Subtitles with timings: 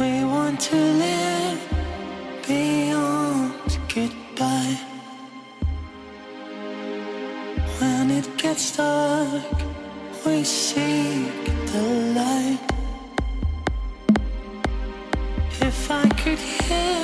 [0.00, 1.60] We want to live
[2.48, 4.78] beyond goodbye.
[7.78, 9.56] When it gets dark,
[10.26, 11.82] we seek the
[12.18, 12.58] light.
[15.60, 17.03] If I could hear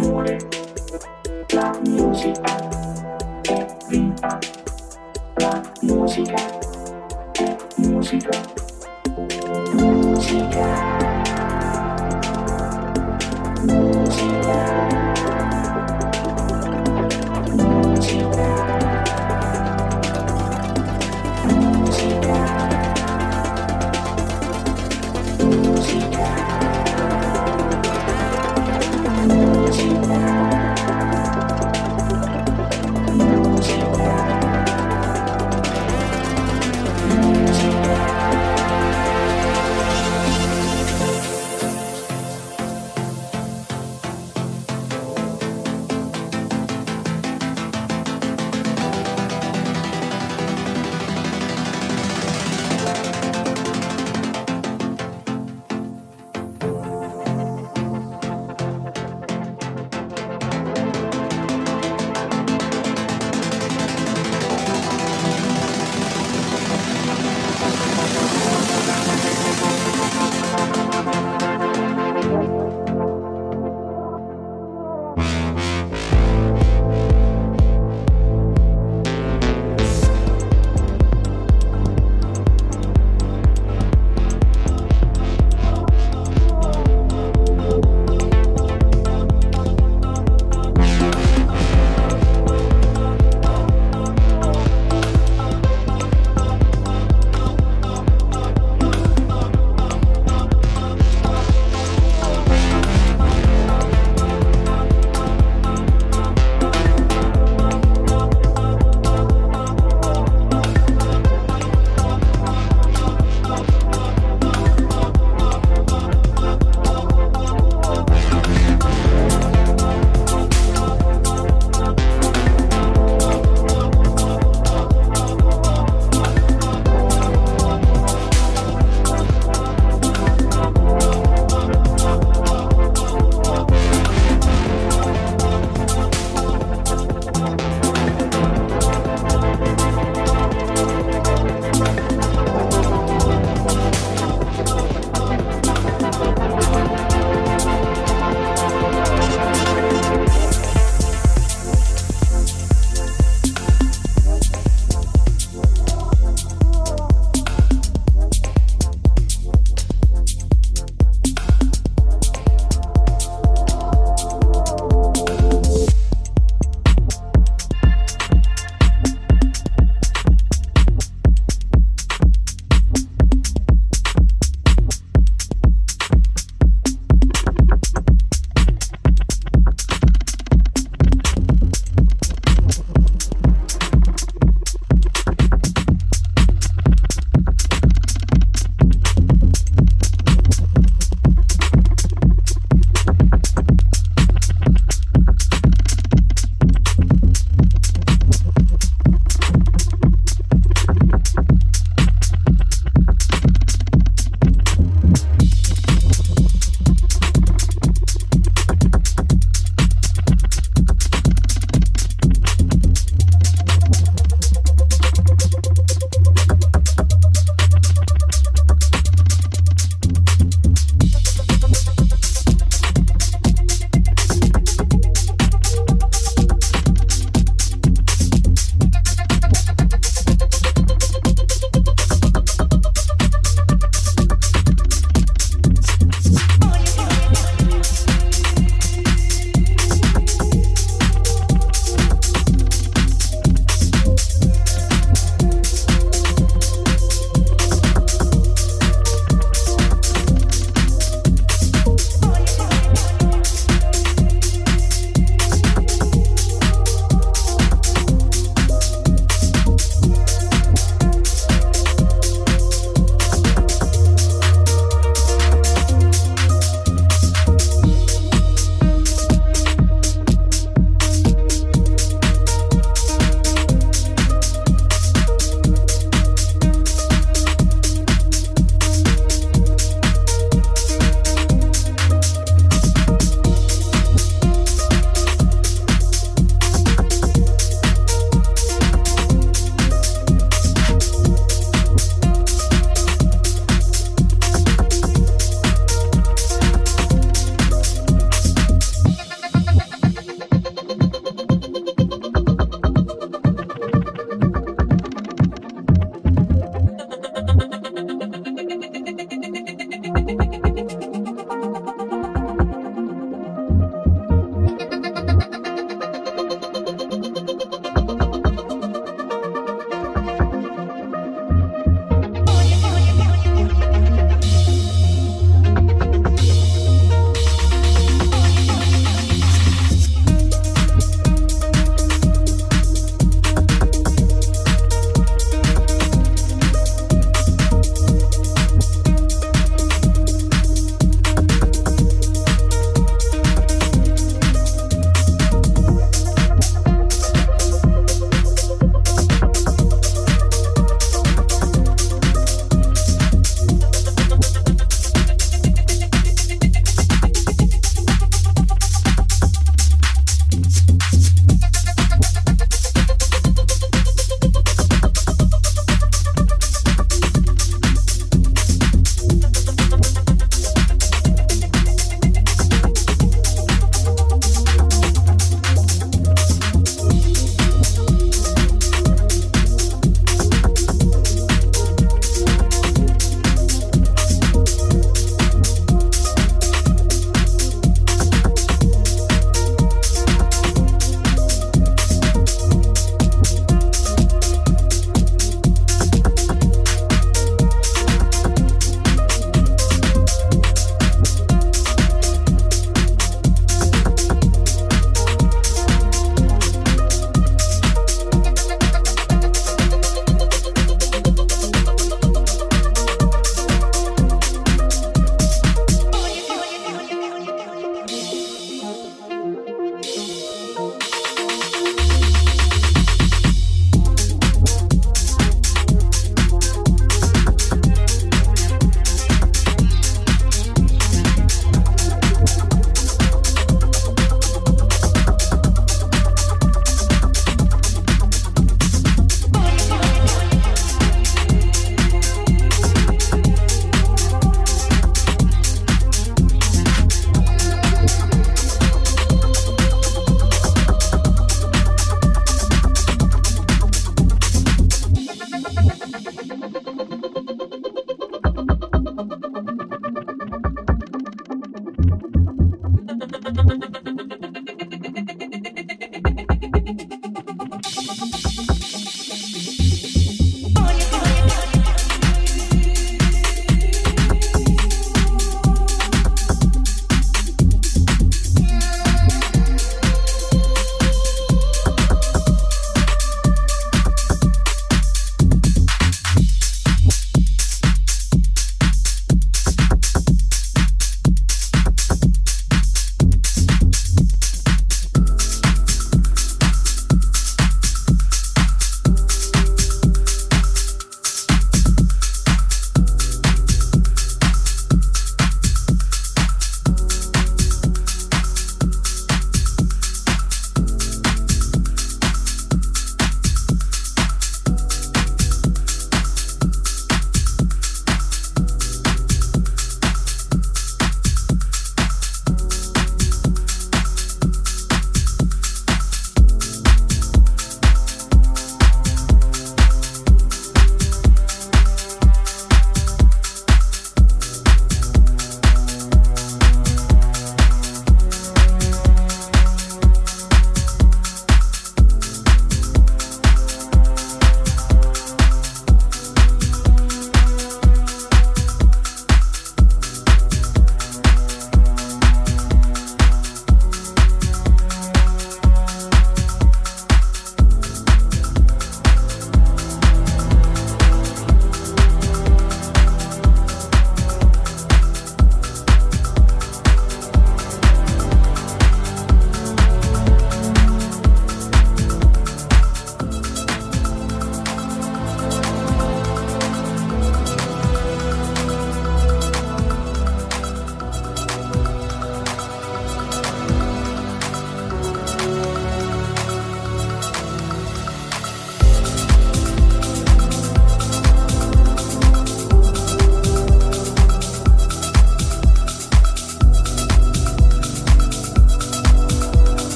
[0.00, 0.38] muore
[1.52, 2.56] la musica
[3.42, 4.38] è vita
[5.34, 6.36] la musica
[7.32, 8.40] è musica
[9.72, 10.90] musica
[13.62, 14.79] musica.